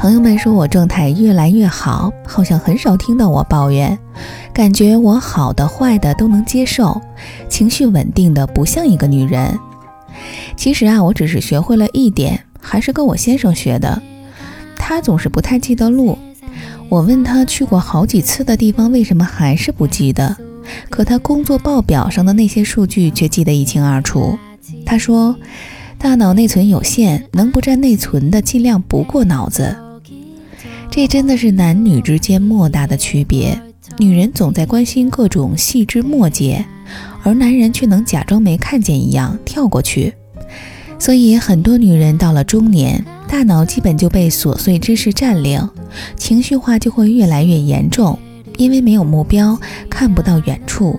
[0.00, 3.98] 朋友们说我状态越来越好，好像很少听到我抱怨，
[4.50, 6.98] 感觉我好的坏的都能接受，
[7.50, 9.58] 情绪稳定的不像一个女人。
[10.56, 14.00] 其实啊，我只是学会了一点，还是跟我先生学的。
[14.74, 16.16] 他总是不太记得路，
[16.88, 20.34] 我问他去过好几次的地方，为什么还是不记得？
[20.88, 24.38] 可他工作报表上的那些数据却记得一清二楚。
[24.86, 25.36] 他说，
[25.98, 29.76] 大脑内存有限，能不占内存的尽量不过脑子。
[30.90, 33.58] 这真的是男女之间莫大的区别。
[33.96, 36.64] 女人总在关心各种细枝末节，
[37.22, 40.12] 而男人却能假装没看见一样跳过去。
[40.98, 45.66] 所以很多女人到了中年，大脑基本就被琐碎知识占领，
[46.16, 48.18] 情绪化就会越来越严重。
[48.56, 50.98] 因为没有目标，看不到远处，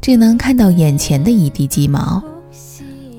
[0.00, 2.22] 只能看到眼前的一地鸡毛。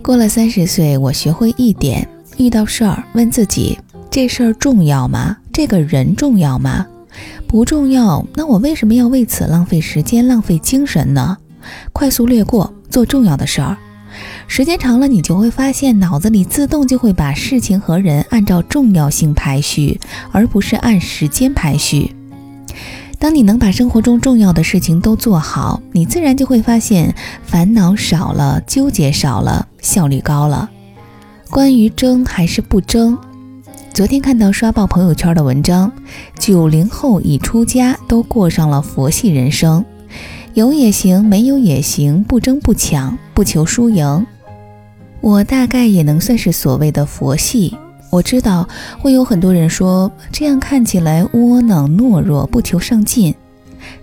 [0.02, 2.08] 过了三十岁，我学会一点：
[2.38, 3.78] 遇到事儿问自己，
[4.10, 5.38] 这事儿重要吗？
[5.60, 6.88] 这个人重要吗？
[7.46, 11.36] 不重要，那我为什么要为此浪费时间、浪费精神呢？
[11.92, 13.76] 快速略过，做重要的事儿。
[14.48, 20.00] 时间长了，你就会发现，脑子里自动就会把事情和人按照重要性排序，
[20.32, 22.16] 而不是按时间排序。
[23.18, 27.14] 当你能把生活中重要的事情都做好，你自然就会发现
[27.44, 30.70] 烦恼少了，纠结少了，效率高了。
[31.50, 33.18] 关于争还是不争，
[33.94, 35.92] 昨天看到刷爆朋友圈的文章，
[36.38, 39.84] 九零后已出家都过上了佛系人生，
[40.54, 44.26] 有也行，没有也行，不争不抢，不求输赢。
[45.20, 47.78] 我大概也能算是所谓的佛系。
[48.10, 48.68] 我知道
[49.00, 53.36] 会有很多人说这样看起来窝囊懦弱不求上进，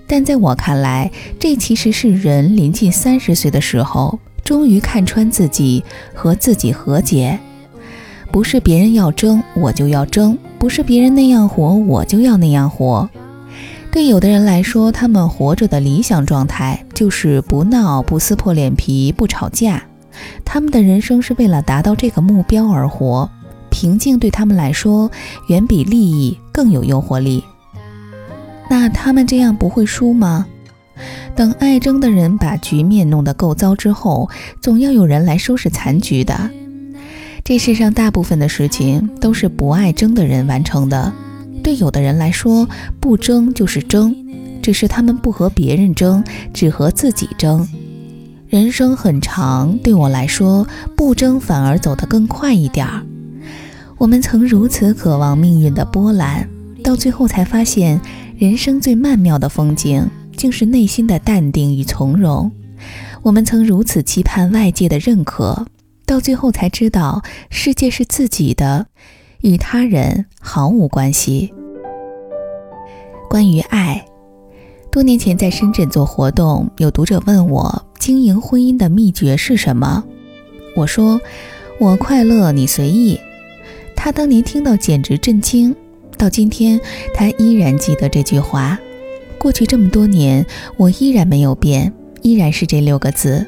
[0.06, 7.38] 但在我看来，这其实是人临近三十岁的时候，终于看穿自己和自己和解。
[8.36, 13.08] 不是别人要争我就要争，不是别人那样活我就要那样活。
[13.90, 19.82] 对有的人来说，他们活着的理想状态就是不闹、不撕破脸皮、不吵架，
[20.44, 23.26] 他们的人生是为了达到这个目标而活。
[23.70, 25.10] 平静对他们来说
[25.48, 27.42] 远比利益更有诱惑力。
[28.68, 30.44] 那他们这样不会输吗？
[31.34, 34.28] 等爱争的人把局面弄得够糟之后，
[34.60, 36.50] 总要有人来收拾残局的。
[37.46, 41.12] 这世上大部分的事情都是不爱争的人完成的。
[41.62, 42.68] 对有的人来说，
[42.98, 44.12] 不争就是争，
[44.60, 47.64] 只是他们不和别人争，只和自己争。
[48.48, 53.06] 人生很长，对我来说，不争反而走得更快一点儿。
[53.96, 56.48] 我们曾如此渴望命运的波澜，
[56.82, 58.00] 到最后才发现，
[58.36, 60.04] 人生最曼妙的风景，
[60.36, 62.50] 竟是内心的淡定与从容。
[63.22, 65.64] 我们曾如此期盼外界的认可，
[66.06, 68.86] 到最后才知道，世界是自己的，
[69.40, 71.52] 与他人毫无关系。
[73.28, 74.06] 关于爱，
[74.92, 80.04] 多年前在深圳做活动，有读者问我，经营婚姻的秘诀是什么？
[80.76, 81.20] 我说，
[81.80, 83.18] 我快乐，你随意。
[83.96, 85.74] 他当年听到简直震惊，
[86.16, 86.80] 到今天
[87.14, 88.78] 他依然记得这句话。
[89.38, 90.46] 过去这么多年，
[90.76, 91.92] 我依然没有变，
[92.22, 93.44] 依然是这六个字。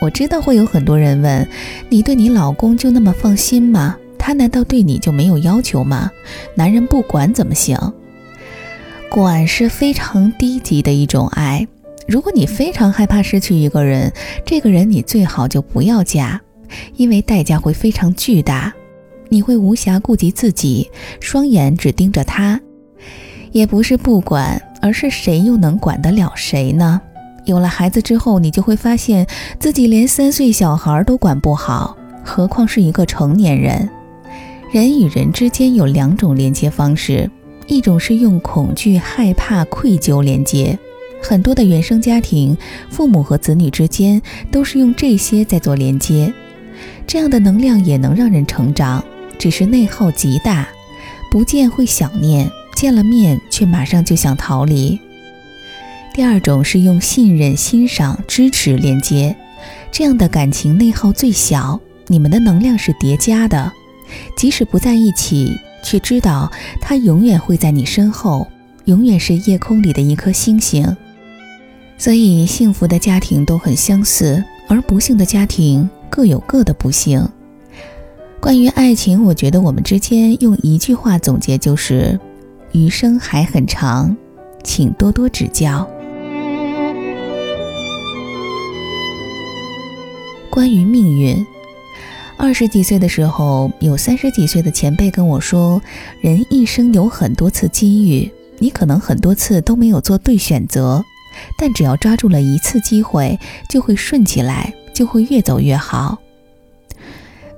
[0.00, 1.46] 我知道会有很多人问：
[1.88, 3.96] 你对你老公就那么放心吗？
[4.18, 6.10] 他难道对你就没有要求吗？
[6.54, 7.76] 男人不管怎么行？
[9.10, 11.66] 管是非常低级的一种爱。
[12.06, 14.12] 如果你非常害怕失去一个人，
[14.44, 16.40] 这个人你最好就不要嫁，
[16.96, 18.72] 因为代价会非常巨大。
[19.28, 20.90] 你会无暇顾及自己，
[21.20, 22.60] 双眼只盯着他，
[23.52, 27.00] 也不是不管，而是谁又能管得了谁呢？
[27.44, 29.26] 有了孩子之后，你就会发现
[29.58, 33.88] 自己连三岁小孩都管不好，何况是一个成年人。
[34.72, 37.30] 人与人之间有两种连接方式，
[37.66, 40.78] 一种是用恐惧、害怕、愧疚连接，
[41.20, 42.56] 很多的原生家庭，
[42.88, 46.32] 父母和子女之间都是用这些在做连接，
[47.06, 49.02] 这样的能量也能让人成长。
[49.38, 50.68] 只是内耗极大，
[51.30, 55.00] 不见会想念，见了面却马上就想逃离。
[56.12, 59.34] 第二种是用信任、欣赏、支持连接，
[59.92, 63.72] 这样的感情内耗最小，你们的能量是叠加的，
[64.36, 68.46] 即使不在一起，却知道他永远会在你身后，
[68.86, 70.96] 永远是夜空里的一颗星星。
[71.96, 77.26] 所以，幸福的家庭都很相似，而不幸的家庭各有各的不幸。
[78.40, 82.18] 关于爱情，我觉得我们之间用一句话总结就是：
[82.72, 84.16] 余生还很长，
[84.64, 85.88] 请多多指教。
[90.50, 91.46] 关于命运，
[92.36, 95.80] 二十几岁的时候，有三十几岁的前辈跟我说
[96.20, 101.04] ：“人一生有很多次机遇，你可能很多次都没有做对选择，
[101.56, 103.38] 但只要抓住了一次机会，
[103.68, 106.18] 就会顺起来，就会越走越好。”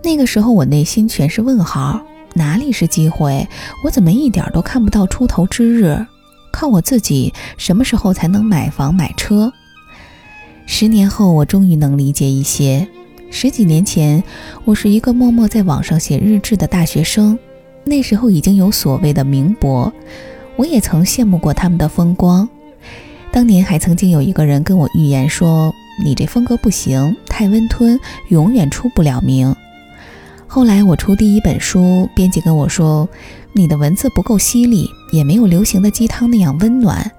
[0.05, 1.99] 那个时候，我内心全是问号：
[2.35, 3.49] 哪里是机会？
[3.85, 6.07] 我怎么一点都看不到出头之日？
[6.53, 9.51] 靠我自己，什么时候才能买房买车？
[10.75, 12.89] 十年后，我终于能理解一些。
[13.31, 14.25] 十几年前，
[14.65, 17.39] 我是一个默默在网上写日志的大学生，
[17.85, 19.93] 那时候已经有所谓的名博，
[20.57, 22.49] 我也曾羡慕过他们的风光。
[23.31, 25.71] 当年还曾经有一个人跟我预言说
[26.03, 29.55] ：“你这风格不行，太温吞，永远出不了名。”
[30.49, 33.07] 后来我出第一本书，编辑跟我说
[33.53, 37.13] ：“你的文字不够犀利，也没有流行的鸡汤那样温暖，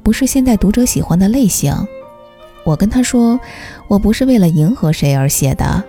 [0.00, 1.74] 不是现在读者喜欢的类型。”
[2.70, 3.38] 我跟他说
[3.88, 5.82] ：“我不是为了迎合谁而写的。”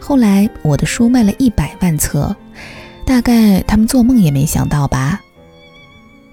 [0.00, 2.34] 后来我的书卖了一百万册，
[3.04, 5.20] 大概他们做梦也没想到吧。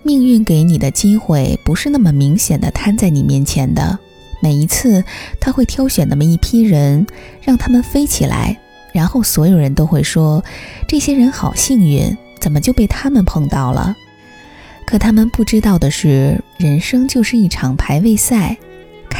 [0.01, 3.99] 命运给你的机会不是那么明显的摊在你面前的，
[4.41, 5.03] 每一次
[5.41, 7.05] 他会挑选那么一批人，
[7.41, 8.57] 让他们飞起来，
[8.93, 10.41] 然后所有人都会说
[10.87, 13.93] ：“这些人好幸运，怎么就被他们碰到了？”
[14.87, 18.57] 可他们不知道的是，人生就是一场排位赛。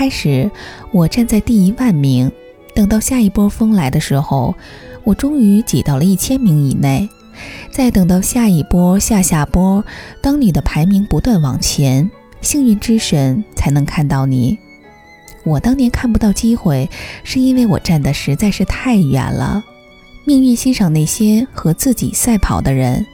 [0.02, 0.50] 开始，
[0.92, 2.32] 我站在第一万名，
[2.74, 4.56] 等到下一波风来的时候，
[5.04, 7.08] 我终于挤到了一千名以内。
[7.70, 9.86] 再等到下一波、下下波，
[10.20, 12.10] 当你的排名不断往前，
[12.42, 14.58] 幸运之神才能看到你。
[15.44, 16.90] 我当年看不到机会，
[17.24, 19.64] 是因为我站的实在是太远了。
[20.26, 23.06] 命运欣赏那些和自己赛跑的人。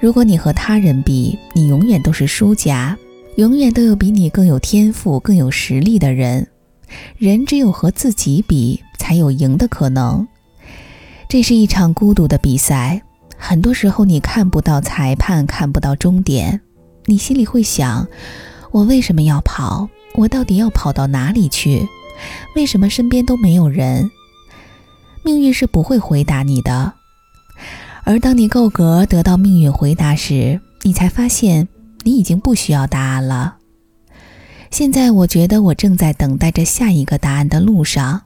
[0.00, 2.94] 如果你和他人比，你永远都是输家。
[3.36, 6.46] 永远都有比你更有天赋、更有实力的人。
[7.18, 10.26] 人只有和自己比，才有赢的可能。
[11.28, 13.02] 这是一场孤独的比赛。
[13.36, 16.60] 很多时候，你看不到裁判，看不到终点，
[17.06, 18.06] 你心里会想：
[18.70, 19.88] 我为什么要跑？
[20.14, 21.84] 我到底要跑到哪里去？
[22.54, 24.08] 为什么身边都没有人？
[25.24, 26.92] 命运是不会回答你的。
[28.04, 31.66] 而当你够格得到命运回答时，你才发现。
[32.04, 33.56] 你已经不需要答案了。
[34.70, 38.22] 现在，我觉得我正在等待着下一个答案的路上，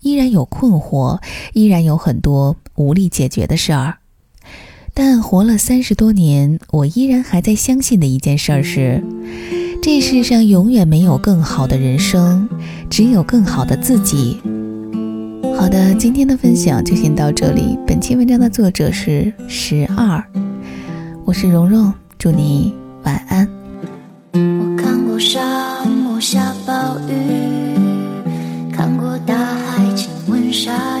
[0.00, 1.20] 依然有困惑，
[1.54, 3.98] 依然有很多无力解决的事儿。
[4.94, 9.02] 但活了三十多年，我依然还在相信的一件事儿是：
[9.82, 12.48] 这世上永远没有更好的人生，
[12.88, 14.40] 只有更好的自己。
[15.56, 17.78] 好的，今天的分享就先到这里。
[17.86, 20.22] 本期文章的作者是十二，
[21.24, 22.81] 我是蓉蓉，祝你。
[23.04, 23.48] 晚安。
[24.32, 31.00] 我看过沙漠下暴雨，看过大海亲吻鲨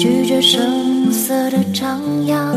[0.00, 2.56] 拒绝声色的张扬，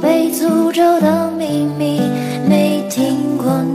[0.00, 2.00] 被诅咒的秘密，
[2.48, 3.74] 没听过你。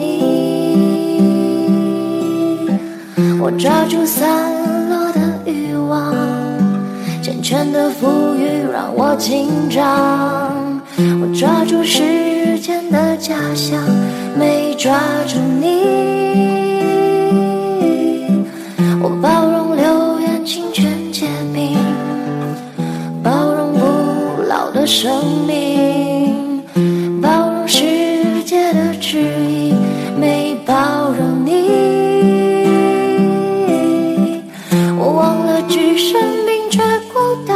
[3.40, 4.30] 我抓住散
[4.90, 6.14] 落的欲望，
[7.24, 10.80] 缱绻的馥郁让我紧张。
[10.98, 13.82] 我抓住时间的假象，
[14.38, 15.66] 没抓住你。
[19.02, 19.41] 我抱
[31.14, 31.52] 容你。
[34.98, 36.82] 我忘了置身并却
[37.14, 37.54] 孤岛，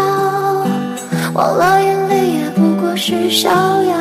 [1.33, 3.93] 忘了眼泪也不过是逍遥，